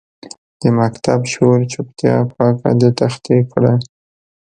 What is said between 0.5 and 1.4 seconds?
د مکتب